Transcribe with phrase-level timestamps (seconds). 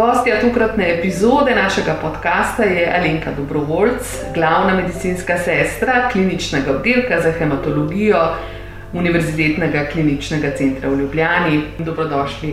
[0.00, 4.02] Gostja tokratne epizode našega podcasta je Alenka Dobrovoljc,
[4.34, 8.18] glavna medicinska sestra kliničnega oddelka za hematologijo
[8.92, 11.62] Univerzitetnega kliničnega centra v Ljubljani.
[11.78, 12.52] Dobrodošli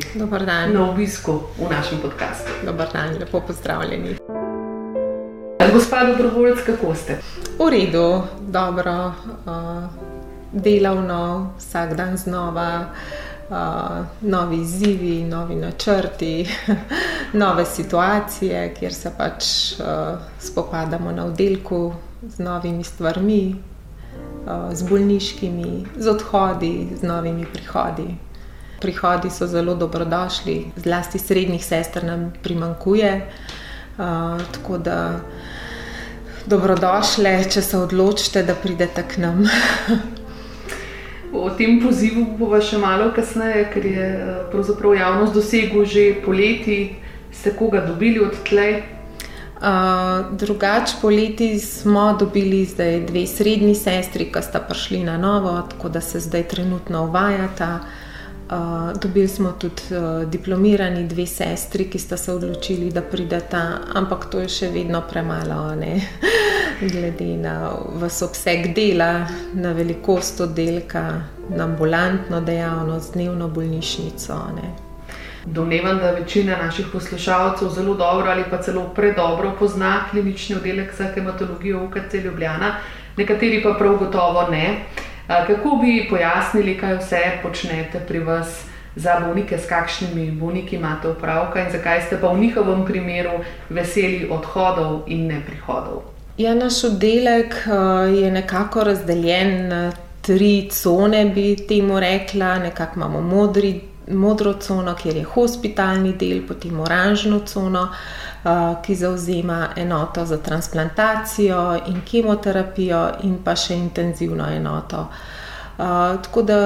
[0.73, 2.51] na obisku v našem podkastu.
[2.65, 4.17] Dobar dan, lepo pozdravljeni.
[5.73, 7.17] Gospa Dobrovoljc, kako ste?
[7.59, 9.13] V redu, dobro,
[9.45, 9.83] uh,
[10.51, 13.26] delavno, vsak dan znova uh,
[14.21, 16.49] novi izzivi, novi načrti,
[17.33, 19.43] nove situacije, kjer se pač
[19.79, 21.93] uh, spopadamo na oddelku
[22.27, 23.55] z novimi stvarmi,
[24.45, 28.15] uh, z bolniškimi, z odhodi, z novimi prihodi.
[28.81, 33.29] Prihodi so zelo dobrodošli, zlasti srednjih sester nam primankuje.
[33.97, 34.03] Uh,
[34.51, 35.19] tako da
[36.45, 39.43] dobrodošle, če se odločite, da pridete k nam.
[41.37, 46.95] O tem pozivu bomo še malo kasneje, ker je eh, pravzaprav javnost dosegel že poleti.
[47.31, 48.97] Ste koga dobili od tleh?
[49.57, 55.89] Uh, drugač poleti smo dobili zdaj dve srednji sestri, ki sta prišli na novo, tako
[55.89, 57.79] da se zdaj trenutno uvajata.
[58.47, 64.29] Uh, dobili smo tudi uh, diplomirani dve sestri, ki sta se odločili, da prideta, ampak
[64.31, 65.73] to je še vedno premalo.
[66.81, 67.71] glede na
[68.01, 74.33] vse obseg dela, na velikost oddelka, na ambulantno dejavnost, dnevno bolnišnico.
[74.55, 74.73] Ne.
[75.45, 81.07] Domnevam, da večina naših poslušalcev zelo dobro ali pa celo predobro pozna klinični oddelek za
[81.13, 82.75] hematologijo UKC Ljubljana,
[83.17, 84.75] nekateri pa prav gotovo ne.
[85.27, 88.65] Kako bi pojasnili, kaj vse počnete pri vas
[88.95, 94.27] za bolnike, s kakšnimi bolniki imate opravka in zakaj ste pa v njihovem primeru veseli
[94.31, 96.16] odhodov in ne prihodov?
[96.37, 102.59] Ja, naš oddelek uh, je nekako razdeljen na tri cone, bi temu rekla.
[102.59, 108.51] Nekako imamo modri, modro cono, kjer je hospitalni del, potem oranžno cono, uh,
[108.85, 115.07] ki zauzema enoto za transplantacijo in kemoterapijo, in pa še intenzivno enoto.
[115.07, 116.59] Uh, tako da,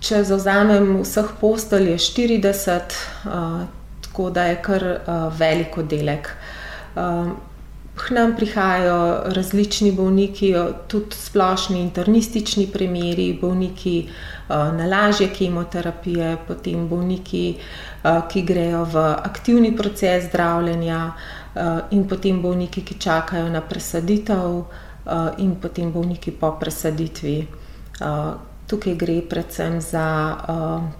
[0.00, 3.60] če zauzamem vseh postelj, je 40, uh,
[4.04, 4.86] tako da je kar
[5.38, 6.34] velik oddelek.
[8.00, 10.54] Uh, K nam prihajajo različni bolniki,
[10.88, 17.56] tudi splošni internistični primeri, bolniki eh, na lažje kemoterapije, potem bolniki,
[18.04, 21.12] eh, ki grejo v aktivni proces zdravljenja,
[21.54, 24.62] eh, in potem bolniki, ki čakajo na presaditev,
[25.38, 27.46] in potem bolniki po presaditvi.
[28.66, 30.36] Tukaj gre predvsem za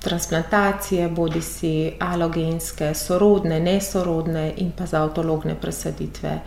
[0.00, 6.40] transplantacije, bodi si alogenske, sorodne, nesorodne, in pa za avtologne presaditve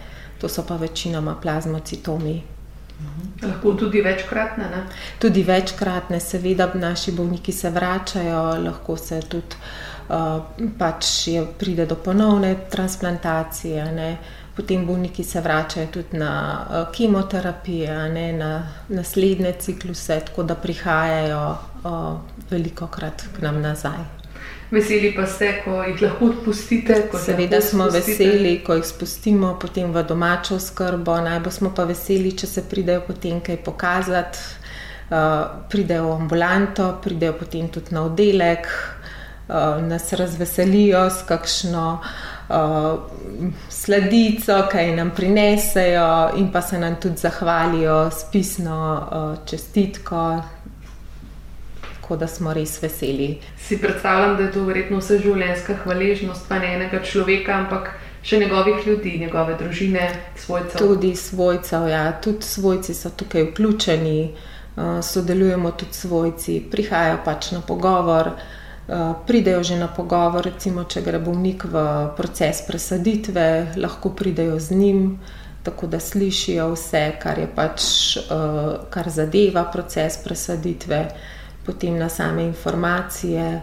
[0.43, 2.43] to so pa večinoma plazmocitomi.
[2.99, 3.47] Mhm.
[3.47, 4.63] Lahko tudi večkratne?
[4.63, 4.83] Ne?
[5.19, 9.55] Tudi večkratne, seveda, naši bolniki se vračajo, lahko se tudi
[10.09, 10.43] uh,
[10.79, 13.85] pač je, pride do ponovne transplantacije.
[13.91, 14.17] Ne?
[14.55, 21.45] Potem bolniki se vračajo tudi na uh, kemoterapijo, na naslednje cikluse, tako da prihajajo
[21.83, 22.19] uh,
[22.51, 24.22] veliko krat k nam nazaj.
[24.73, 26.95] Veseli pa ste, ko jih lahko odpustite.
[27.25, 31.19] Seveda smo veseli, ko jih spustimo potem v domačo skrbo.
[31.21, 34.39] Najbolj smo pa veseli, če se pridejo potem kaj pokazati,
[35.11, 41.85] uh, pridejo v ambulanto, pridejo potem tudi na oddelek, uh, nas razveselijo s kakšno.
[42.53, 50.25] Uh, sledico, kaj nam prinesejo, in pa se nam tudi zahvalijo s pisno uh, čestitko,
[52.03, 53.39] tako da smo res veseli.
[53.57, 58.39] Si predstavljam, da je to verjetno vse življenjska hvaležnost, pa ne enega človeka, ampak še
[58.41, 60.81] njegovih ljudi, njegove družine, svojcev.
[60.81, 67.61] Tudi svojcev, ja, tudi svojci so tukaj vključeni, uh, sodelujemo tudi svojci, prihajajo pač na
[67.61, 68.33] pogovor.
[68.83, 71.83] Uh, pridejo že na pogovor, recimo, če gre bolnik v
[72.17, 75.05] proces presaditve, lahko pridejo z njim,
[75.63, 77.85] tako da slišijo vse, kar je pač,
[78.27, 81.07] uh, kar zadeva proces presaditve
[81.65, 83.61] potem na same informacije.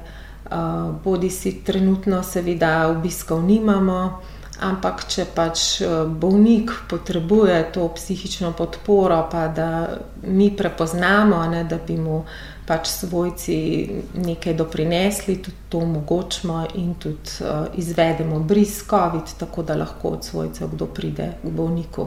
[0.50, 4.00] Uh, bodi si trenutno, seveda, obiskov nimamo,
[4.60, 5.60] Ampak, če pač
[6.20, 9.68] bolnik potrebuje to psihično podporo, pa da
[10.28, 12.18] mi prepoznamo, ne, da bi mu
[12.68, 13.56] pač svojci
[14.20, 20.28] nekaj doprinesli, tudi to omogočimo in tudi uh, izvedemo bris COVID, tako da lahko od
[20.28, 22.06] svojcev kdo pride k bolniku.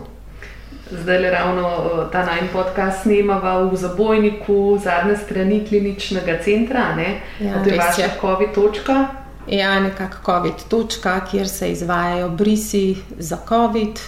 [1.01, 1.69] Zdaj le ravno
[2.11, 7.21] ta najmenj podcast snemava v zabojniku, zadnje strani kliničnega centra, ne?
[7.39, 9.07] Ja, to je vaša COVID točka.
[9.47, 13.99] Ja, nekako COVID točka, kjer se izvajajo brisi za COVID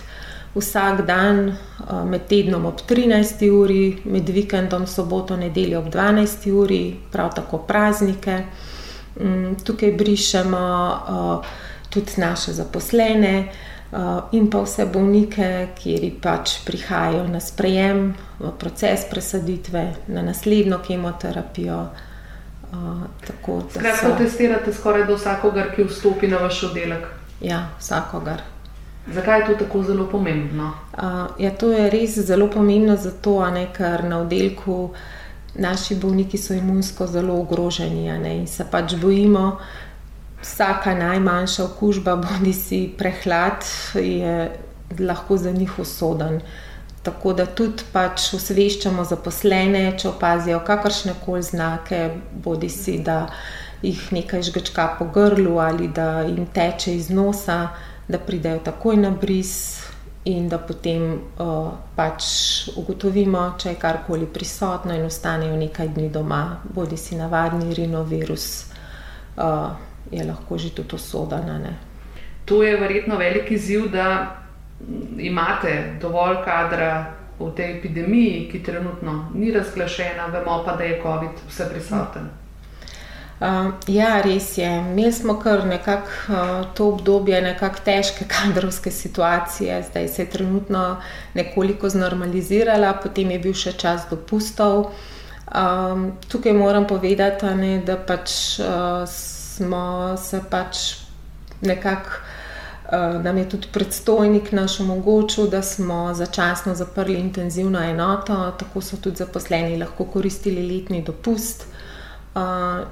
[0.55, 1.55] vsak dan eh,
[2.05, 3.49] med tednom ob 13.
[3.49, 6.51] uri, med vikendom, soboto, nedeljo ob 12.
[6.51, 8.43] uri, prav tako praznike.
[9.19, 11.47] Mm, tukaj brišemo eh,
[11.89, 13.74] tudi naše zaposlene eh,
[14.31, 18.09] in pa vse bolnike, ki pač prihajajo na sprejem,
[18.39, 21.85] v proces presaditve, na naslednjo kemoterapijo.
[23.71, 24.15] Skratka, so...
[24.17, 27.07] testirate skoraj do vsakogar, ki vstopi na vaš oddelek.
[27.41, 28.41] Ja, vsakogar.
[29.07, 30.73] Zakaj je to tako zelo pomembno?
[30.97, 31.01] Uh,
[31.39, 34.89] ja, to je res zelo pomembno zato, ne, ker na oddelku
[35.55, 39.57] naši bolniki so imunsko zelo ogroženi ne, in se pač bojimo.
[40.45, 43.65] Vsaka najmanjša okužba, bodi si prehlad,
[43.95, 44.51] je
[44.99, 46.39] lahko za njih usoden.
[47.03, 51.99] Tako da tudi pač osveščamo zaposlene, če opazijo kakršne koli znake,
[52.45, 53.25] bodi si da
[53.81, 57.59] jih nekaj žgečka po grlu ali da jim teče iz nosa
[58.07, 59.81] da pridejo takoj na bris
[60.25, 62.23] in da potem uh, pač
[62.75, 68.47] ugotovimo, če je karkoli prisotno in ostanejo nekaj dni doma, bodi si navadni rinovirus,
[69.37, 69.69] uh,
[70.11, 71.73] je lahko že tudi usodana.
[72.45, 74.35] To je verjetno velik izziv, da
[75.17, 81.45] imate dovolj kadra v tej epidemiji, ki trenutno ni razglašena, vemo pa, da je COVID
[81.49, 82.29] vse prisoten.
[83.39, 84.67] Uh, ja, res je.
[84.67, 91.01] Imeli smo kar nekako uh, to obdobje, nekako težke kadrovske situacije, zdaj se je trenutno
[91.33, 94.93] nekoliko znormalizirala, potem je bil še čas dopustov.
[95.45, 98.31] Um, tukaj moram povedati, ne, da pač
[98.63, 99.03] uh,
[99.55, 100.77] smo se pač
[101.61, 102.09] nekako.
[102.85, 108.97] Uh, nam je tudi predstojnik naš omogočil, da smo začasno zaprli intenzivno enoto, tako so
[108.97, 111.65] tudi zaposleni lahko koristili letni dopust.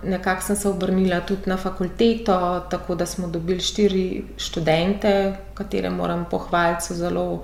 [0.04, 6.26] Nekako sem se obrnila tudi na fakulteto, tako da smo dobili štiri študente, katere moram
[6.32, 7.42] pohvaliti, so zelo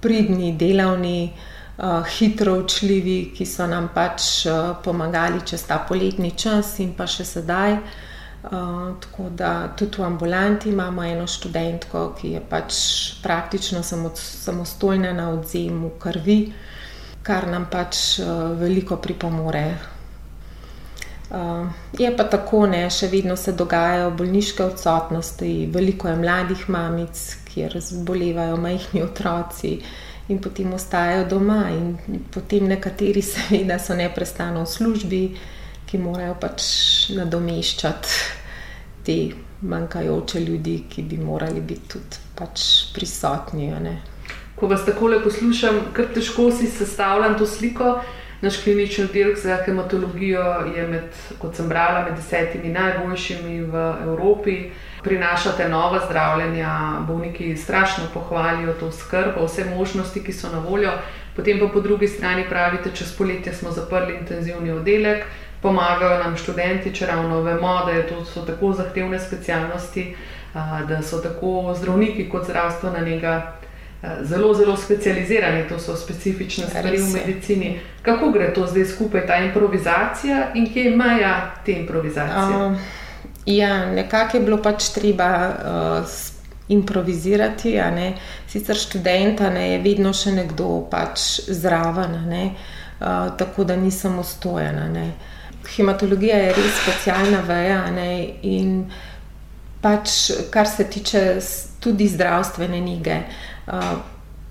[0.00, 1.32] pridni, delavni,
[1.78, 7.06] uh, hitro učljivi, ki so nam pač uh, pomagali čez ta poletni čas in pa
[7.06, 7.72] še sedaj.
[7.72, 8.09] Uh,
[8.42, 12.74] tako da tudi v ambulanti imamo eno študentko, ki je pač
[13.22, 16.52] praktično samostojna na odzemu krvi,
[17.22, 19.76] kar nam pač uh, veliko pripomore.
[21.30, 27.20] Uh, je pa tako, ne, še vedno se dogajajo bolniške odsotnosti, veliko je mladih mamic,
[27.52, 29.76] kjer zbolevajo majhni otroci
[30.30, 31.62] in potem ostajajo doma.
[31.70, 35.24] In potem nekateri, seveda, so neprestano v službi,
[35.90, 36.62] ki morajo pač
[37.16, 38.08] nadomeščati
[39.06, 39.16] te
[39.60, 42.62] manjkajoče ljudi, ki bi morali biti tudi pač
[42.94, 43.72] prisotni.
[44.56, 47.98] Ko vas tako lepo poslušam, kar težko si sestavljam to sliko.
[48.40, 50.44] Naš klinični oddelek za hematologijo
[50.76, 54.54] je, med, kot sem brala, med desetimi najboljšimi v Evropi.
[55.04, 56.70] Prinašate nova zdravljenja,
[57.08, 60.94] bolniki strašno pohvalijo to skrb, vse možnosti, ki so na voljo.
[61.36, 65.26] Potem pa po drugi strani pravite, čez poletje smo zaprli intenzivni oddelek,
[65.62, 70.16] pomagajo nam študenti, če ravno vemo, da to so tako zahtevne specialnosti,
[70.88, 73.52] da so tako zdravniki kot zdravstvena njega
[74.22, 77.78] zelo, zelo specializirani, to so specifične stvari v medicini.
[78.02, 82.56] Kako gre to zdaj skupaj, ta improvizacija in kje je meja te improvizacije?
[82.56, 82.78] Um,
[83.46, 85.30] ja, nekako je bilo pač treba.
[86.00, 86.06] Uh,
[86.70, 87.72] Improvizirati,
[88.46, 92.44] sicer študenta ne, je vedno še nekdo pač zraven, ne,
[93.00, 94.84] uh, tako da ni samostojna.
[94.88, 95.08] Ne.
[95.68, 98.84] Hematologija je res specialna veja ne, in
[99.82, 101.24] pač, kar se tiče
[101.80, 103.20] tudi zdravstvene nege.
[103.66, 103.92] Uh,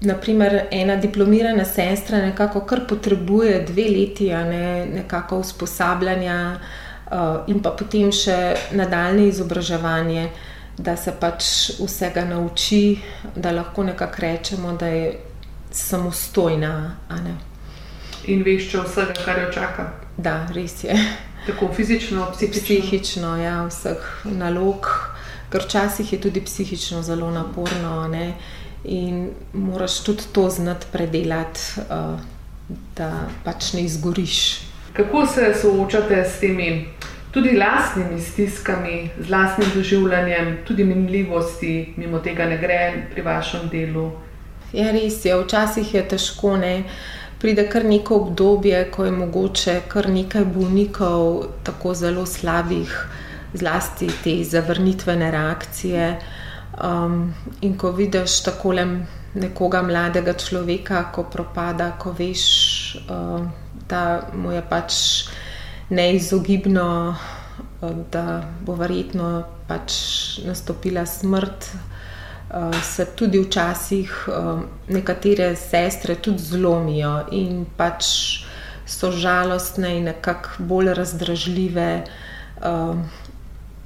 [0.02, 7.74] naprimer, ena diplomirana sestra nekako kar potrebuje dve leti, ne nekako usposabljanja uh, in pa
[7.76, 8.38] potem še
[8.72, 10.30] nadaljne izobraževanje,
[10.78, 11.46] da se pač
[11.80, 13.00] vsega nauči,
[13.36, 15.18] da lahko nekako rečemo, da je
[15.72, 16.74] samostojna.
[18.32, 19.90] In veš, če vsega, kar jo čaka.
[20.20, 20.96] Da, res je.
[21.48, 22.62] Tako fizično, psihično.
[22.62, 24.88] Psihično, ja, vseh nalog,
[25.50, 28.08] ker včasih je tudi psihično zelo naporno.
[28.12, 28.34] Ne?
[28.84, 32.20] in moraš tudi to znati predelati, uh,
[32.98, 33.12] da
[33.44, 34.62] pač ne izgoriš.
[34.94, 36.86] Kako se soočate s temi
[37.32, 44.12] tudi lastnimi stiskami, z lastnim doživljanjem, tudi minljivosti, mimo tega ne gre pri vašem delu.
[44.74, 46.58] Ja, res je, včasih je težko.
[46.58, 46.84] Ne?
[47.40, 52.92] Pride kar neko obdobje, ko je mogoče kar nekaj bolnikov, tako zelo slabih,
[53.54, 56.10] zlasti te zavrnitvene reakcije.
[56.84, 58.74] Um, in ko vidiš tako
[59.34, 62.44] nekoga mladega človeka, ko propada, ko veš,
[63.08, 63.48] uh,
[63.90, 64.94] da mu je pač
[65.90, 67.16] neizogibno,
[67.82, 69.94] uh, da bo verjetno pač
[70.44, 71.72] nastopila smrt.
[72.50, 78.06] Uh, se tudi včasih uh, nekatere sestre tudi zlomijo in pač
[78.90, 81.90] so žalostne in nekako bolj razdražljive.
[82.58, 82.98] Uh,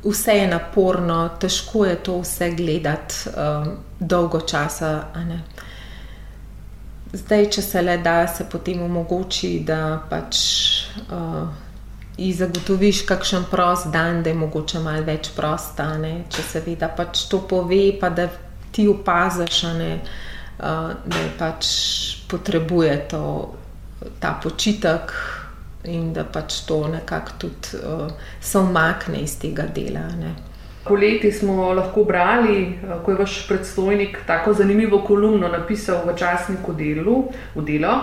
[0.03, 3.67] vse je naporno, težko je to vse gledati uh,
[3.99, 4.93] dolgo časa.
[7.13, 10.39] Zdaj, če se le da, se potem omogoči, da pač
[11.11, 11.51] uh,
[12.17, 15.97] zagotoviš kakšen prost dan, da je mogoče malo več prosta.
[15.97, 16.23] Ne?
[16.29, 18.27] Če se ve, da pač to pove, pa da
[18.73, 19.77] ti opaziš, uh,
[21.05, 21.67] da pač
[22.27, 23.53] potrebuje to,
[24.19, 25.13] ta počitek
[25.83, 28.09] in da pač to nekako tudi uh,
[28.41, 30.07] se umakne iz tega dela.
[30.19, 30.33] Ne.
[30.83, 32.75] Poleti smo lahko brali,
[33.05, 37.93] ko je vaš predstojnik tako zanimivo kolumno napisal v časniku delu, v delo.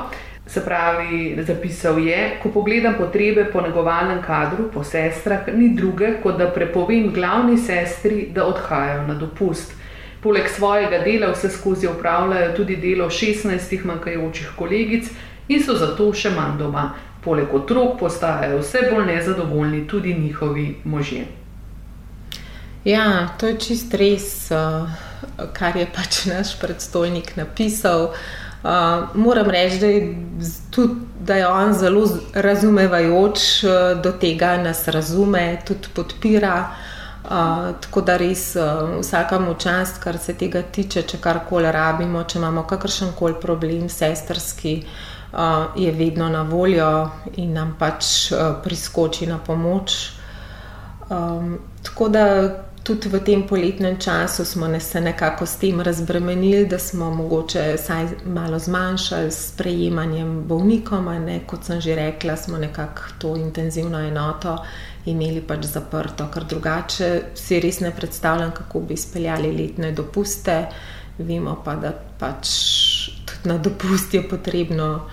[0.47, 6.41] Se pravi, zapisal je, ko pogledam potrebe po negovalnem kadru, po sestrah, ni druge, kot
[6.41, 9.77] da prepovem glavni sestri, da odhajajo na dopust.
[10.23, 15.09] Poleg svojega dela vse skozi upravljajo tudi delo 16 manjkajočih kolegic
[15.49, 16.91] in so zato še manj doma.
[17.25, 21.25] Poleg otrok postajajo vse bolj nezadovoljni tudi njihovi možje.
[22.85, 24.87] Ja, to je čist res, eh,
[25.53, 28.13] kar je pač naš predstojnik napisal.
[28.61, 30.17] Uh, moram reči, da je,
[30.71, 32.03] tudi, da je on zelo
[32.35, 36.59] razumevajoč uh, do tega, nas razume, tudi podpira.
[36.69, 36.90] Uh,
[37.81, 42.65] tako da res uh, vsakemu čast, kar se tega tiče, če karkoli rabimo, če imamo
[42.67, 44.81] kakršen koli problem, sestrski,
[45.33, 48.33] uh, je vedno na voljo in nam pač
[48.65, 50.01] priskoči na pomoč.
[51.11, 52.25] Um, tako da
[52.83, 58.07] tudi v tem poletnem času smo se nekako s tem razbremenili, da smo mogoče vsaj
[58.27, 61.05] malo zmanjšali s prejemanjem bolnikom.
[61.25, 64.59] Ne, kot sem že rekla, smo nekako to intenzivno enoto
[65.05, 70.67] imeli pač zaprto, ker drugače si res ne predstavljam, kako bi izpeljali letne dopuste.
[71.19, 72.49] Vemo pa, da pač
[73.45, 75.09] na dopust je potrebno,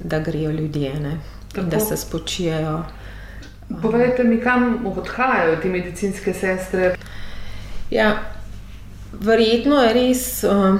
[0.00, 1.18] da grejo ljudje,
[1.54, 3.03] da se spočijajo.
[3.82, 6.94] Povejte mi, kam odhajajo te medicinske sestre?
[7.90, 8.10] Ja,
[9.12, 10.78] verjetno je res um,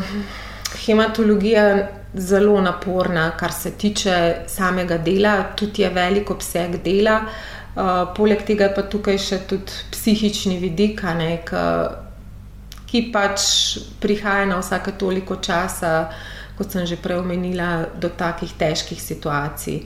[0.86, 1.66] hematologija
[2.14, 7.20] zelo naporna, kar se tiče samega dela, tudi je velik obseg dela.
[7.74, 11.30] Uh, poleg tega pa tukaj še tudi psihični vidik, ne,
[12.86, 13.46] ki pač
[14.00, 16.12] prihaja na vsake toliko časa,
[16.54, 19.82] kot sem že prej omenila, do takih težkih situacij.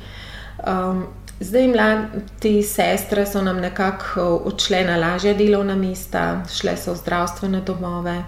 [0.68, 1.06] Um,
[1.40, 7.02] zdaj, mlade sestre so nam nekako uh, odšle na lažja delovna mesta, šle so v
[7.02, 8.22] zdravstvene domove.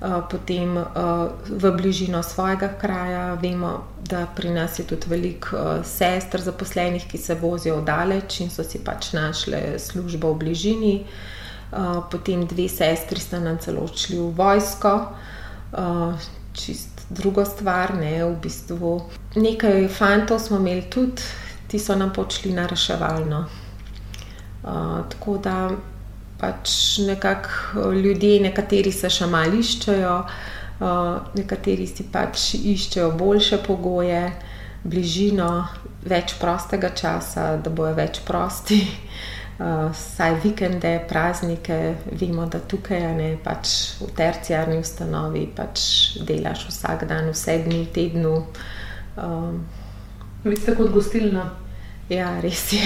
[0.00, 0.86] Uh, potem uh,
[1.48, 7.34] v bližino svojega kraja, vemo, da pri nas je tudi veliko sester zaposlenih, ki se
[7.34, 10.94] vozijo daleč in so si pač našle službo v bližini.
[12.10, 14.94] Potem dve sestri sta nam celo odšli v vojsko,
[16.52, 18.96] čist druga stvar, ne v bistvu.
[19.38, 21.22] Nekaj fantov smo imeli tudi,
[21.70, 23.44] ti so nam počeli na reševalno.
[24.62, 24.70] Uh,
[25.10, 25.70] tako da
[26.40, 30.14] pač nekako ljudje, nekateri se še malo iščejo,
[30.80, 34.24] uh, nekateri si pač iščejo boljše pogoje,
[34.82, 35.50] bližino,
[36.02, 38.80] več prostega časa, da bojo več prosti.
[39.60, 41.76] Uh, saj vikende, praznike,
[42.16, 45.82] vemo, da tukaj ne, pač v terciarni ustanovi pač
[46.24, 48.34] delaš vsak dan, vse dni v tednu.
[49.20, 49.60] Um,
[50.44, 51.50] Vi ste kot gostilna.
[52.10, 52.82] Ja, res je.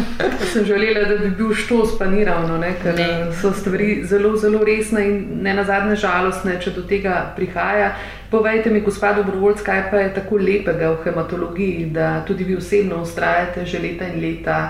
[0.52, 3.08] sem želela, da bi bil štos, pa ni ravno, ne, ker ne.
[3.36, 7.90] so stvari zelo, zelo resne in ne na zadnje žalostne, če do tega prihaja.
[8.30, 13.02] Povejte mi, gospod Dobrovoljc, kaj pa je tako lepega v hematologiji, da tudi vi osebno
[13.04, 14.62] ustrajate že leta in leta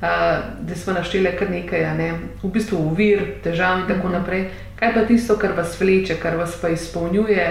[0.00, 2.12] da smo našteli kar nekaj, ne?
[2.42, 4.16] v bistvu uvir, težav in tako mhm.
[4.18, 4.44] naprej.
[4.78, 7.46] Kaj pa tisto, kar vas vleče, kar vas pa izpolnjuje?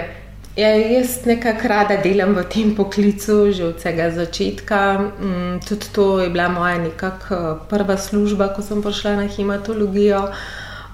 [0.58, 4.80] Ja, jaz nekako rada delam v tem poklicu, že od vsega začetka.
[4.98, 10.24] Mm, tudi to je bila moja nekakšna prva služba, ko sem prišla na hematologijo.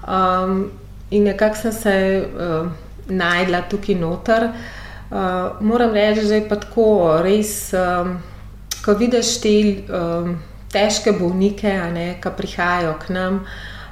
[0.05, 0.69] Um,
[1.09, 1.95] in nekako sem se
[2.29, 2.69] uh,
[3.09, 4.51] najdla tukaj noter.
[5.09, 8.19] Uh, moram reči, da je pa tako, res, um,
[8.85, 9.55] ko vidiš te.
[9.89, 10.37] Um,
[10.75, 11.71] težke bolnike,
[12.21, 13.39] ki prihajajo k nam,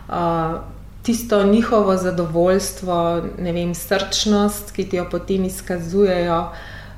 [0.09, 0.59] uh,
[1.03, 6.39] tisto njihovo zadovoljstvo, ne vem, srčnost, ki ti jo potem izkazujejo,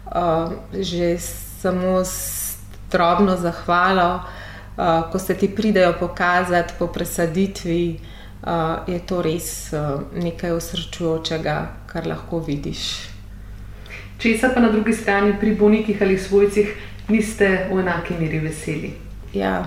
[0.06, 1.18] uh, že
[1.62, 2.58] samo s
[2.92, 4.20] drobno zahvalo,
[4.78, 8.00] uh, ko se ti pridejo pokazati po presaditvi,
[8.42, 8.50] uh,
[8.88, 11.58] je to res uh, nekaj osrčujočega,
[11.88, 13.10] kar lahko vidiš.
[14.18, 16.78] Česa pa na drugi strani pri bolnikih ali svojcih
[17.10, 18.94] niste v enaki meri veseli?
[19.34, 19.66] Ja,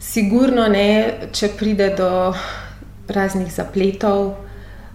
[0.00, 2.34] sigurno ne, če pride do
[3.08, 4.34] raznih zapletov,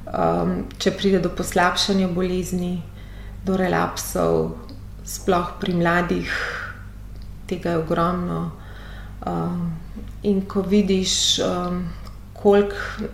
[0.06, 2.80] um, če pride do poslabšanja bolezni,
[3.46, 4.58] do relapsov,
[5.06, 6.34] sploh pri mladih,
[7.50, 8.42] tega je ogromno.
[9.26, 9.74] Um,
[10.24, 11.84] in ko vidiš, um,
[12.34, 13.10] koliko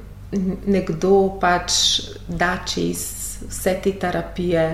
[0.68, 1.74] nekdo pač
[2.28, 3.06] da čez
[3.48, 4.66] vse te terapije,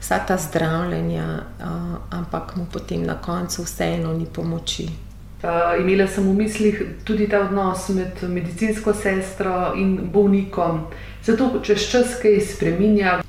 [0.00, 5.05] vsa ta zdravljenja, uh, ampak mu potem na koncu vseeno ni pomoči.
[5.46, 10.80] Uh, imela sem v mislih tudi ta odnos med medicinsko sestro in bolnikom.
[11.22, 13.20] Zato, če se čas kaj spremenja.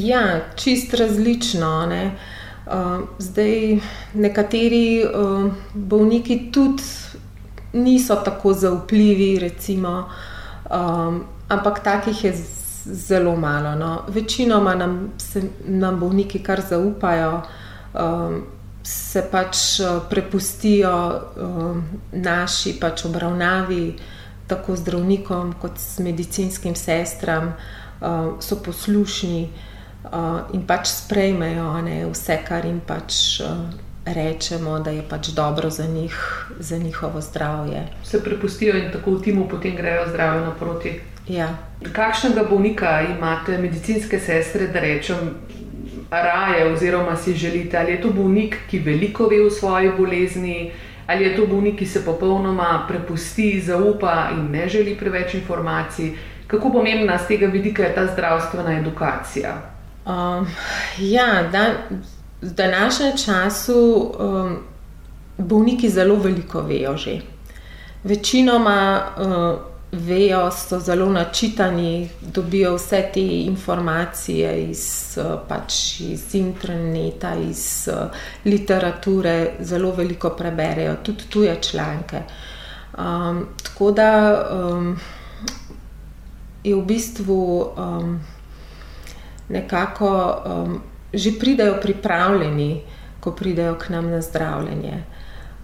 [0.00, 0.22] Ja,
[0.56, 1.72] čist različno.
[1.90, 2.00] Ne?
[2.64, 3.76] Uh, zdaj,
[4.14, 6.82] nekateri uh, bolniki tudi
[7.76, 10.08] niso tako zaupljivi, recimo,
[10.70, 12.32] um, ampak takih je
[12.84, 13.74] zelo malo.
[13.74, 14.02] No.
[14.08, 17.42] Večinoma nam, se, nam bolniki kar zaupajo,
[17.94, 18.42] um,
[18.86, 20.92] se pač uh, prepustijo
[21.36, 23.96] um, naši pač obravnavi,
[24.46, 27.50] tako zdravnikom, kot medicinskim sestram,
[28.00, 29.48] um, so poslušni
[30.54, 33.40] in pač sprejmejo ne, vse, kar jim pač.
[34.06, 36.14] Rečemo, da je pač dobro za njih,
[36.62, 37.80] za njihovo zdravje.
[38.06, 40.92] Se prepustijo in tako v timu potem grejo zdravje naproti.
[41.28, 41.48] Ja.
[41.92, 45.34] Kakšnega bolnika imate, medicinske sestre, da rečem,
[46.10, 50.72] raje, oziroma si želite, ali je to bolnik, ki veliko ve o svoji bolezni,
[51.06, 56.12] ali je to bolnik, ki se popolnoma prepusti, zaupa in ne želi preveč informacij.
[56.46, 59.62] Kako pomembna z tega vidika je ta zdravstvena edukacija?
[60.06, 60.46] Um,
[60.98, 61.72] ja, da,
[62.42, 64.56] v današnjem času um,
[65.38, 67.20] bolniki zelo veliko vejo že.
[68.04, 69.02] Večinoma.
[69.18, 75.18] Uh, vejo, so zelo načitani, dobijo vse te informacije iz,
[75.48, 77.88] pač iz interneta, iz
[78.44, 82.22] literature, zelo veliko preberejo, tudi tuje članke.
[82.98, 84.10] Um, tako da
[84.50, 84.96] um,
[86.64, 88.20] je v bistvu um,
[89.48, 92.82] nekako um, že pridajo pripravljeni,
[93.20, 95.04] ko pridejo k nam na zdravljenje.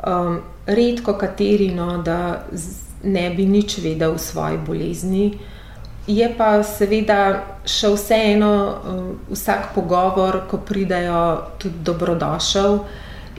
[0.06, 2.44] Um, redko kateri, no, da
[3.02, 5.38] ne bi nič vedel o svoji bolezni.
[6.06, 7.18] Je pa seveda
[7.62, 12.78] še vseeno uh, vsak pogovor, ko pridejo, tudi dobrodošel,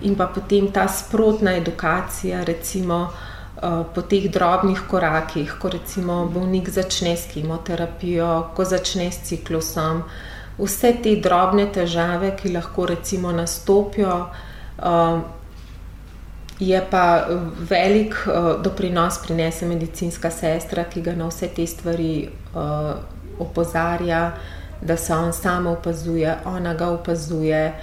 [0.07, 6.71] in pa potem ta sprotna edukacija, recimo uh, po teh drobnih korakih, ko recimo bolnik
[6.71, 10.03] začne s kemoterapijo, ko začne s ciklusom.
[10.55, 14.17] Vse te drobne težave, ki lahko recimo nastopijo,
[14.79, 15.42] uh,
[16.59, 17.25] Je pa
[17.69, 22.93] velik uh, doprinos prinese medicinska sestra, ki ga na vse te stvari uh,
[23.39, 24.31] opozarja,
[24.81, 27.73] da se on samo opazuje, ona ga opazuje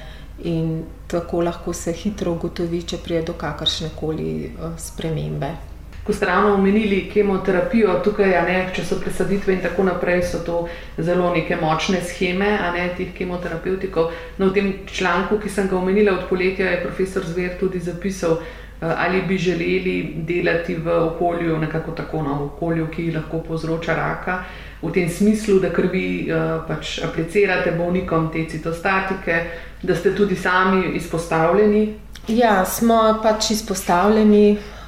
[0.45, 5.70] in tako lahko se hitro ugotovi, če pride do kakršne koli uh, spremembe.
[6.05, 10.63] Ko ste ravno omenili kemoterapijo, tukaj, ne, če so presaditve in tako naprej, so to
[10.99, 14.11] zelo neke močne scheme, a ne teh kemoterapevtikov.
[14.39, 18.41] No, v tem članku, ki sem ga omenila od poletja, je profesor Zver tudi zapisal,
[18.83, 23.95] Eh, ali bi želeli delati v okolju, nekako tako na no, okolju, ki lahko povzroča
[23.95, 24.45] raka,
[24.83, 29.45] v tem smislu, da krvi uh, pač aplicirate bolnikom te citostatike,
[29.83, 31.95] da ste tudi sami izpostavljeni.
[32.29, 34.80] Ja, smo pač izpostavljeni, uh,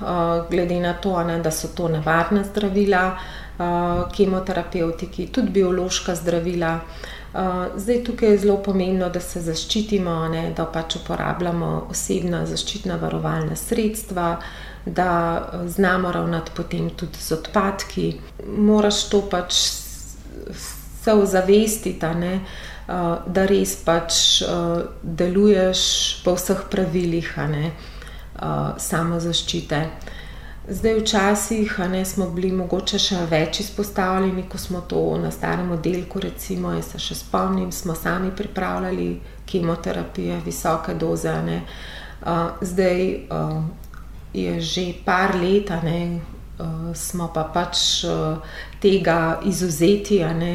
[0.50, 3.04] glede na to, ne, da so to nevarna zdravila,
[3.58, 6.80] uh, kemoterapevtiki, tudi biološka zdravila.
[7.32, 7.40] Uh,
[7.76, 13.56] zdaj tukaj je zelo pomembno, da se zaščitimo, ne, da pač uporabljamo osebna zaščitna varovalna
[13.56, 14.36] sredstva,
[14.86, 15.08] da
[15.66, 18.12] znamo ravnati potem tudi z odpadki.
[18.46, 19.54] Moraš to pač
[21.02, 22.60] se ozavestiti, uh,
[23.26, 24.42] da res pač
[25.02, 25.82] deluješ
[26.24, 27.72] po vseh pravilih ne,
[28.78, 29.86] samozaščite.
[30.68, 36.20] Zdaj, včasih ne, smo bili mogoče še več izpostavljeni, ko smo to na starem oddelku,
[36.22, 39.08] recimo, jaz se še spomnim, smo sami pripravljali
[39.46, 41.34] kemoterapije, visoke doze.
[41.42, 41.58] Ne.
[42.62, 43.02] Zdaj
[44.32, 46.20] je že par let, ne,
[46.94, 48.04] smo pa pač
[48.80, 50.22] tega izuzeti.
[50.38, 50.54] Ne,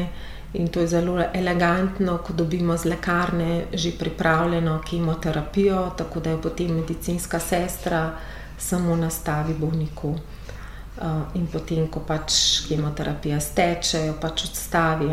[0.52, 6.42] in to je zelo elegantno, ko dobimo z lekarne že pripravljeno kemoterapijo, tako da je
[6.42, 8.12] potem medicinska sestra
[8.58, 10.08] samo nastavi bolniku.
[10.08, 12.32] Uh, in potem, ko pač
[12.68, 15.06] kemoterapija steče, jo pač odstavi.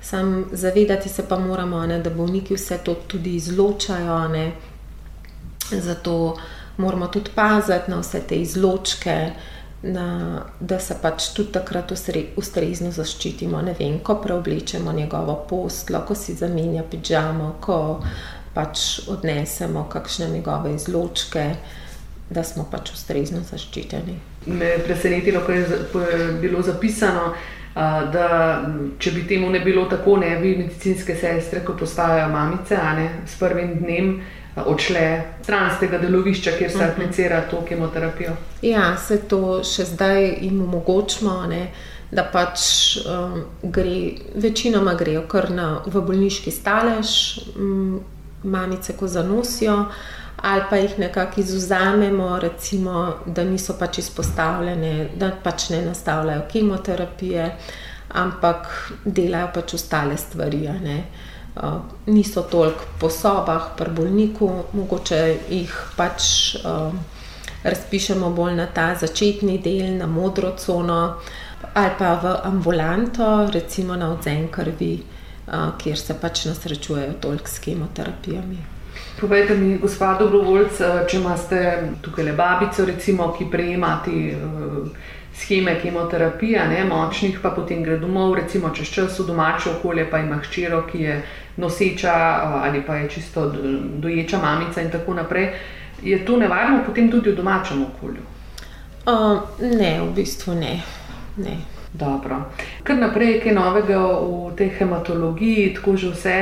[0.00, 4.28] Sam zavedati se pa moramo, ne, da bolniki vse to tudi izločajo.
[4.28, 4.52] Ne.
[5.70, 6.36] Zato
[6.76, 9.18] moramo tudi paziti na vse te izločke,
[9.82, 11.92] na, da se pač tudi takrat
[12.36, 13.62] ustrezno zaščitimo.
[13.62, 17.78] Ne vem, ko preoblečemo njegovo postlo, ko si zamenja pižamo, ko
[18.54, 21.44] pač odnesemo kakšne njegove izločke,
[22.30, 24.18] da smo pač ustrezno zaščiteni.
[24.46, 25.52] Me je presenetilo, ko
[26.02, 27.32] je bilo zapisano,
[27.74, 28.26] da
[28.98, 33.38] če bi temu ne bilo tako, ne bi medicinske sestre, ko postajajo mamice, ne, s
[33.38, 34.12] prvim dnem.
[34.66, 36.90] Odšle stran z tega delovišča, kjer se mhm.
[36.90, 38.36] aplicira to kemoterapijo.
[38.62, 41.62] Ja, se to še zdaj jim omogočamo, ne,
[42.10, 42.60] da pač
[43.04, 43.96] um, gre,
[44.34, 47.10] večinoma grejo kar na, v bolniški stalež,
[47.56, 47.98] um,
[48.42, 49.76] mamice, ko zanosijo,
[50.38, 57.50] ali pa jih nekako izuzamemo, recimo, da niso pač izpostavljene, da pač ne nastavljajo kemoterapije,
[58.08, 58.70] ampak
[59.04, 60.62] delajo pač ostale stvari.
[60.68, 61.27] Uh,
[62.06, 66.92] niso toliko po sobah, pri bolniku, mogoče jih pač uh,
[67.64, 71.18] razpišemo bolj na ta začetni del, na modro cono,
[71.74, 74.96] ali pa v ambulanto, recimo na odzem krvi
[75.78, 78.58] kjer se pač nasrečujejo toliko s kemoterapijami.
[79.20, 81.60] Povejte mi, gospod Dobrovoljc, če imate
[82.02, 84.12] tukaj le babico, recimo, ki prejema te
[85.38, 90.18] scheme kemoterapije, ne, močnih, pa potem gre domov, recimo čez čas v domače okolje, pa
[90.18, 91.22] ima hčero, ki je
[91.56, 92.14] noseča
[92.62, 93.52] ali pa je čisto
[93.98, 95.50] doječa mamica in tako naprej.
[96.02, 98.22] Je to nevarno potem tudi v domačem okolju?
[99.06, 100.82] Uh, ne, v bistvu ne.
[101.36, 101.77] ne.
[101.98, 102.36] Dobro.
[102.82, 106.36] Kar naprej je kaj novega v tej hematologiji, tako že vse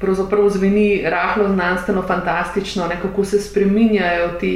[0.00, 4.52] pravzaprav zveni rahlo znanstveno, fantastično, ne, kako se spreminjajo te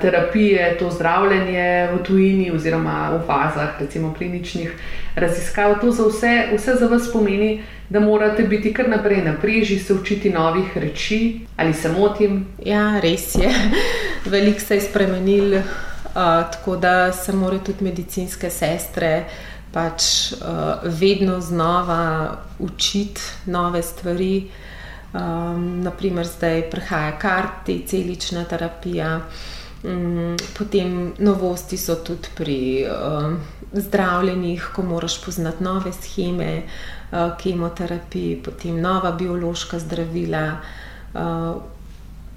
[0.00, 4.72] terapije, to zdravljenje v tujini oziroma v fazah, recimo kliničnih
[5.16, 5.80] raziskav.
[5.80, 9.94] To za vse, vse za vas pomeni, da morate biti kar naprej na preži, se
[9.94, 12.46] učiti novih reči ali se motim.
[12.64, 13.50] Ja, res je.
[14.32, 15.58] Veliko se je spremenil,
[16.14, 19.24] a, tako da se morajo tudi medicinske sestre
[19.72, 24.50] pač uh, vedno znova učiti nove stvari.
[25.08, 29.20] Um, ehm, naprimer, zdaj prihaja karti, celična terapija,
[29.82, 33.38] um, potem novosti so tudi pri um,
[33.72, 40.44] zdravljenjih, ko moraš poznati nove scheme, uh, kemoterapije, potem nova biološka zdravila.
[41.14, 41.77] Uh,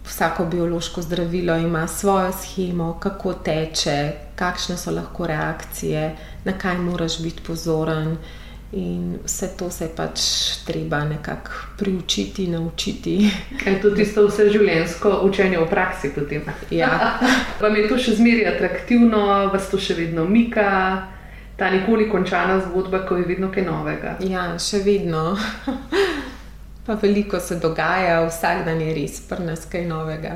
[0.06, 7.22] vsako biološko zdravilo ima svojo schemo, kako teče, kakšne so lahko reakcije, na kaj moraš
[7.22, 8.18] biti pozoren.
[8.72, 10.20] In vse to se je pač
[10.66, 13.30] treba nekako priučiti, naučiti.
[13.66, 16.12] Je to tisto vse življenjsko učenje v praksi.
[16.72, 17.20] Ja.
[17.62, 20.72] Vam je to še zmeraj atraktivno, vas to še vedno mika,
[21.60, 24.16] ta nikoli končana zgodba, ko je vedno kaj novega.
[24.24, 25.36] Ja, še vedno.
[26.86, 30.34] Pa veliko se dogaja, vsak dan je res prnas kaj novega.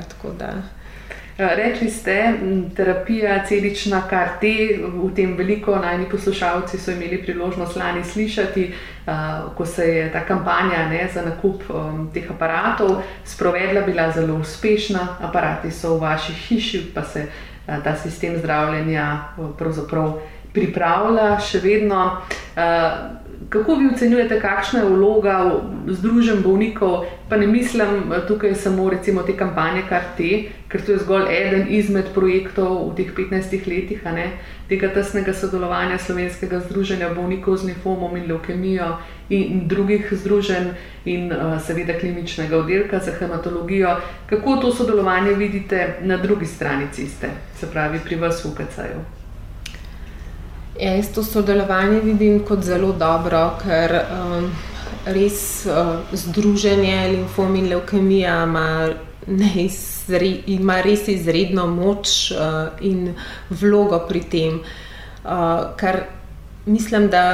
[1.38, 2.14] Ja, rekli ste,
[2.76, 8.64] terapija celična, kar te v tem veliko najni poslušalci so imeli priložnost lani slišati,
[9.56, 11.66] ko se je ta kampanja ne, za nakup
[12.14, 15.18] teh aparatov sprovedla, bila zelo uspešna.
[15.20, 17.26] Aparati so v vaši hiši, pa se
[17.66, 20.20] ta sistem zdravljenja pravzaprav
[20.54, 22.22] pripravlja še vedno.
[23.48, 29.36] Kako vi ocenjujete, kakšna je vloga združenj bolnikov, pa ne mislim tukaj samo recimo te
[29.36, 34.30] kampanje, kar te, ker to je zgolj eden izmed projektov v teh 15 letih, ne,
[34.68, 38.96] tega tesnega sodelovanja slovenskega združenja bolnikov z nefomom in leukemijo
[39.30, 40.72] in drugih združenj
[41.04, 41.30] in
[41.66, 43.96] seveda kliničnega oddelka za hematologijo.
[44.26, 47.30] Kako to sodelovanje vidite na drugi strani ceste,
[47.60, 49.15] se pravi pri vas v KC-ju?
[50.80, 54.50] Jaz to sodelovanje vidim kot zelo dobro, ker um,
[55.08, 58.66] res uh, združenje limfom in leukemija ima,
[59.56, 63.14] izre, ima res izredno moč uh, in
[63.48, 64.60] vlogo pri tem.
[65.24, 66.02] Uh, ker
[66.66, 67.24] mislim, da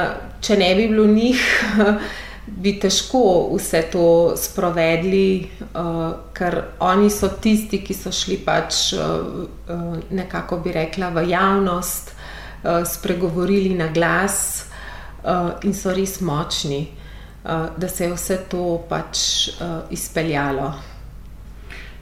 [0.41, 1.43] če ne bi bilo njih,
[2.63, 3.25] bi težko
[3.57, 4.07] vse to
[4.39, 11.11] sprovedli, uh, ker oni so tisti, ki so šli pač uh, uh, nekako bi rekla
[11.11, 12.15] v javnost.
[12.63, 14.65] Eh, spregovorili na glas
[15.23, 16.87] uh, in so res močni,
[17.43, 20.73] uh, da se je vse to pač uh, izpeljalo.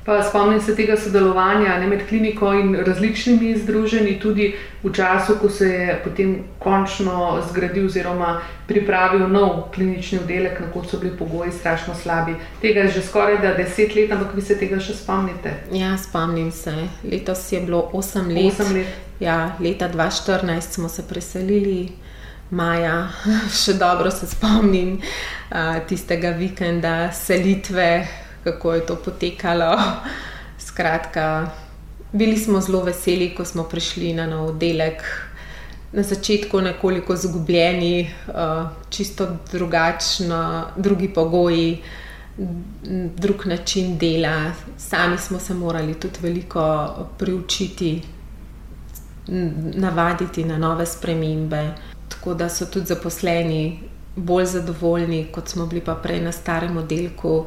[0.05, 5.49] Pa spomnim se tega sodelovanja ne, med kliniko in različnimi združenji, tudi v času, ko
[5.49, 11.51] se je potem končno zgradil oziroma pripravil nov klinični oddelek, na kot so bili pogoji
[11.51, 12.35] strašno slabi.
[12.61, 15.57] Tega je že skoraj da deset let, ampak vi se tega še spomnite.
[15.73, 16.73] Ja, spomnim se.
[17.03, 18.53] Letos je bilo osem let.
[18.53, 19.10] Osem let.
[19.21, 21.91] Ja, leta 2014 smo se preselili.
[22.49, 22.95] Maja,
[23.63, 28.07] še dobro se spomnim uh, tistega vikenda, selitve,
[28.43, 29.75] kako je to potekalo.
[30.57, 31.25] Skratka,
[32.11, 35.05] bili smo zelo veseli, ko smo prišli na nov oddelek.
[35.93, 38.09] Na začetku nekoliko izgubljeni,
[38.89, 41.81] čisto drugačno, drugi pogoji,
[43.17, 44.53] drug način dela.
[44.77, 46.63] Sami smo se morali tudi veliko
[47.19, 47.91] priučiti,
[49.73, 51.73] navaditi na nove spremembe.
[52.09, 53.79] Tako da so tudi zaposleni
[54.15, 57.45] bolj zadovoljni, kot smo bili pa prej na starem oddelku.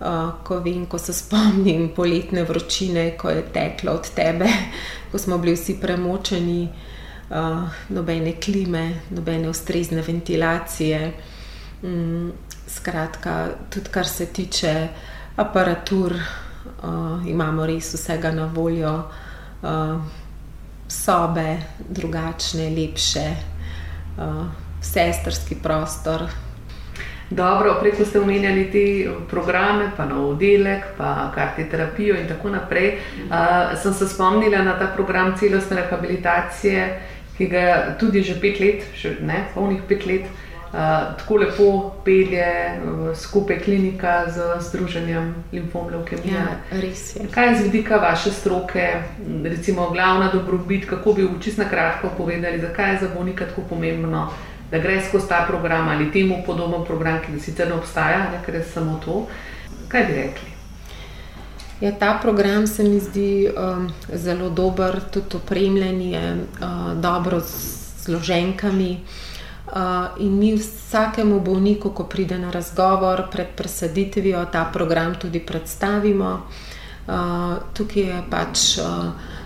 [0.00, 4.48] Uh, ko vem, ko se spomnim poletne vročine, ko je teklo od tebe,
[5.12, 6.68] ko smo bili vsi premočeni,
[7.30, 11.12] uh, nobene klime, nobene ustrezne ventilacije.
[11.82, 12.32] Um,
[12.68, 14.88] skratka, tudi kar se tiče
[15.36, 18.96] aparatur, uh, imamo res vsega na voljo,
[19.62, 20.02] uh,
[20.94, 21.56] sobe,
[21.88, 23.26] drugačne, lepše,
[24.16, 24.46] uh,
[24.82, 26.28] sestrski prostor.
[27.30, 28.84] Dobro, preko ste omenjali te
[29.30, 32.98] programe, pa na oddelek, pa karti terapijo in tako naprej.
[33.26, 37.00] Uh, sem se spomnila na ta program celostne rehabilitacije,
[37.36, 40.28] ki ga tudi že pet let, še ne, polnih pet let,
[41.18, 46.34] tako lepo pelje uh, skupaj klinika z Združenjem limfom leukemije.
[46.34, 47.28] Ja, res je.
[47.30, 48.88] Kaj je z vidika vaše stroke,
[49.44, 54.30] recimo glavna dobrobit, kako bi v čisto kratko povedali, zakaj je za bolnika tako pomembno?
[54.70, 58.54] da gre skozi ta program ali temu podoben program, ki sicer ne obstaja, ne, ker
[58.54, 59.26] je samo to.
[59.88, 60.48] Kaj bi rekli?
[61.80, 68.08] Ja, ta program se mi zdi um, zelo dober, tudi opremljen je uh, dobro z
[68.08, 68.90] loženkami.
[68.90, 69.23] Uh,
[70.18, 76.42] in mi vsakemu bolniku, ko pride na razgovor pred presaditvijo, ta program tudi predstavimo.
[77.74, 78.58] Tukaj je pač.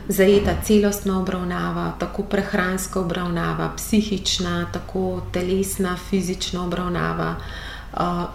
[0.09, 7.35] Zajeta celostna obravnava, tako prehranska obravnava, psihična, tako telesna, fizična obravnava.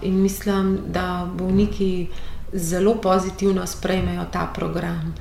[0.02, 2.10] In mislim, da bolniki
[2.54, 5.16] zelo pozitivno sprejmejo ta program.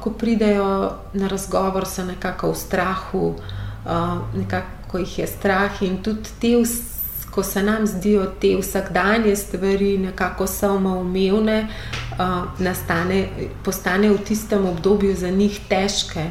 [0.00, 3.36] Ko pridejo na razgovor, so nekako v strahu, uh,
[4.96, 6.56] nekako jih je strah in tudi te
[7.30, 11.68] ko se nam zdijo te vsakdanje stvari nekako samoumevne,
[12.18, 13.28] uh, nastane,
[13.62, 16.30] postane v tistem obdobju za njih težke.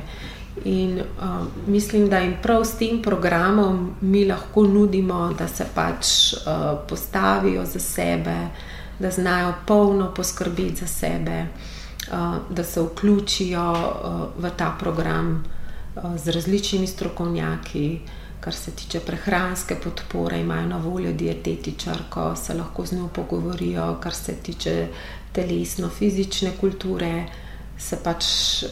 [0.66, 6.34] In uh, mislim, da jim prav s tem programom mi lahko nudimo, da se pač
[6.34, 8.50] uh, postavijo za sebe,
[9.00, 15.44] da znajo polno poskrbeti za sebe, uh, da se vključijo uh, v ta program
[15.96, 18.00] uh, z različnimi strokovnjaki.
[18.04, 23.96] Uh, kar se tiče prehranske podpore, imajo na voljo dietetičarko, se lahko z njo pogovorijo,
[24.00, 24.88] kar se tiče
[25.34, 27.26] telesno-fizične kulture,
[27.78, 28.26] se pač
[28.64, 28.68] eh,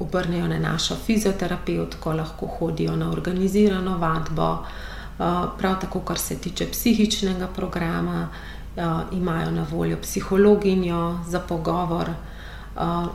[0.00, 4.52] obrnejo na našo fizioterapevtko, lahko hodijo na organizirano vadbo.
[4.52, 5.24] Eh,
[5.58, 8.28] prav tako, kar se tiče psihičnega programa,
[8.76, 12.10] eh, imajo na voljo psihologinjo za pogovor.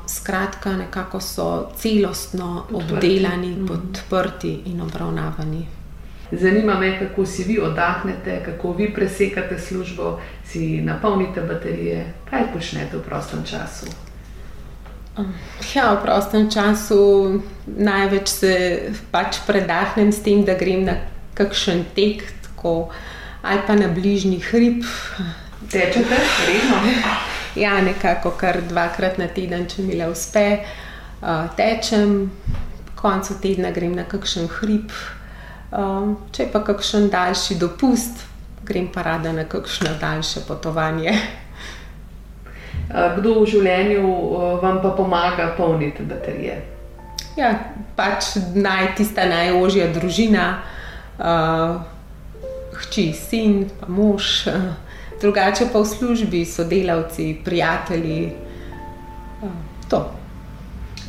[0.07, 3.67] Skratka, nekako so celostno obdelani, mhm.
[3.67, 5.82] podprti in obravnavani.
[6.31, 12.97] Zanima me, kako si vi oddahnete, kako vi presekate službo, si napolnite baterije, kaj počnete
[12.97, 13.85] v prostem času.
[15.75, 16.97] Ja, v prostem času
[17.67, 18.53] največ se
[19.11, 20.97] pač predahnem s tem, da grem na
[21.37, 22.89] kakšen tek tako,
[23.45, 24.81] ali pa na bližnji hrib.
[25.69, 26.81] Tečete, redno?
[27.55, 30.63] Ja, nekako kar dvakrat na teden, če mi le uspe.
[31.21, 32.31] Uh, tečem,
[32.97, 34.89] koncu tedna grem na kakšen hrib.
[35.73, 38.19] Um, če pa kakšen daljši dopust,
[38.61, 41.15] grem pa rada na kakšno daljše potovanje.
[43.17, 44.11] Kdo v življenju
[44.61, 46.59] vam pa pomaga polniti baterije?
[47.33, 47.49] Ja,
[47.97, 50.45] pač naj, tista najožja družina,
[51.17, 51.81] uh,
[52.83, 54.43] hči, sin, pa mož,
[55.23, 58.27] drugače pa v službi, sodelavci, prijatelji.
[59.41, 59.57] Uh,
[59.89, 60.05] to.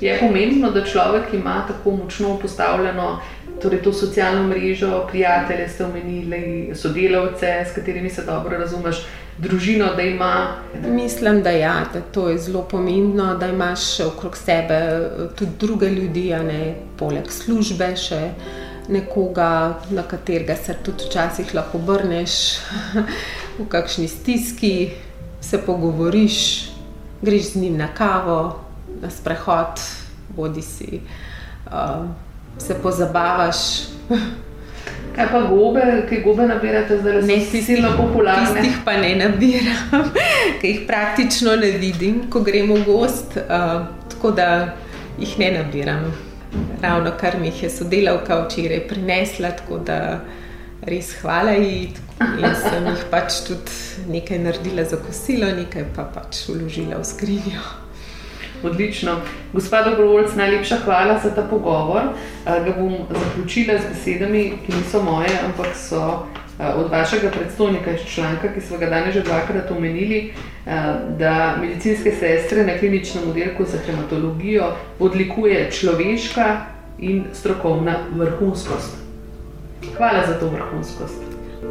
[0.00, 3.18] Je pomembno, da človek ima tako močno postavljeno
[3.62, 9.04] torej to socialno mrežo, prijatelje ste omenili, sodelavce, s katerimi se dobro razumeš,
[9.38, 10.56] družino, da ima.
[10.88, 16.28] Mislim, da, ja, da to je zelo pomembno, da imaš okrog sebe tudi druge ljudi,
[16.30, 18.20] ne poleg službe še.
[18.88, 22.58] Nekoga, na katerega se tudi včasih lahko obrneš,
[23.58, 24.90] v kakšni stiski,
[25.40, 26.36] se pogovoriš,
[27.22, 28.60] greš z njim na kavo,
[29.00, 29.80] na sprehod,
[30.36, 32.04] bodi si uh,
[32.58, 33.56] se pozabavaš.
[35.14, 38.56] Kaj pa gobe, ki gobe nabirate, zdaj ne si zelo popularni?
[38.58, 40.08] Tistih pa ne nabiram,
[40.60, 44.48] ker jih praktično ne vidim, ko gremo v gost, uh, tako da
[45.18, 46.08] jih ne nabiram.
[46.82, 50.00] Ravno kar mi je sodelavka včeraj prinesla, tako da
[50.82, 51.94] res hvala ji.
[52.40, 57.83] Jaz sem jih pač tudi nekaj naredila za kosilo, nekaj pa pač uložila v skrinjo.
[58.64, 59.16] Odlično.
[59.52, 62.02] Gospod Dobrovoljc, najlepša hvala za ta pogovor.
[62.44, 66.26] Ga bom zaključila z besedami, ki niso moje, ampak so
[66.58, 70.32] od vašega predstojnika iz članka, ki smo ga danes že dvakrat omenili,
[71.18, 76.56] da medicinske sestre na kliničnem oddelku za hematologijo odlikuje človeška
[76.98, 78.96] in strokovna vrhunskost.
[79.96, 81.22] Hvala za to vrhunskost.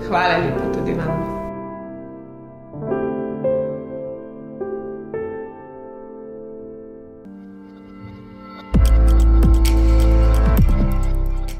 [0.08, 1.43] Hvala lepo tudi vam.